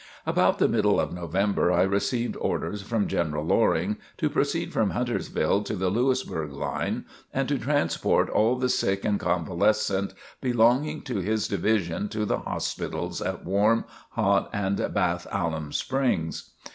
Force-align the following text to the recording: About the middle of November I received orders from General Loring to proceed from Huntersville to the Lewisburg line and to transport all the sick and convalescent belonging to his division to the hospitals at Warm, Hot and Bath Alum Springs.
About 0.25 0.57
the 0.57 0.67
middle 0.67 0.99
of 0.99 1.13
November 1.13 1.71
I 1.71 1.83
received 1.83 2.35
orders 2.37 2.81
from 2.81 3.07
General 3.07 3.45
Loring 3.45 3.97
to 4.17 4.31
proceed 4.31 4.73
from 4.73 4.89
Huntersville 4.89 5.61
to 5.65 5.75
the 5.75 5.91
Lewisburg 5.91 6.53
line 6.53 7.05
and 7.31 7.47
to 7.47 7.59
transport 7.59 8.27
all 8.27 8.55
the 8.55 8.67
sick 8.67 9.05
and 9.05 9.19
convalescent 9.19 10.15
belonging 10.41 11.03
to 11.03 11.17
his 11.17 11.47
division 11.47 12.09
to 12.09 12.25
the 12.25 12.39
hospitals 12.39 13.21
at 13.21 13.45
Warm, 13.45 13.85
Hot 14.13 14.49
and 14.51 14.91
Bath 14.91 15.27
Alum 15.29 15.71
Springs. 15.71 16.49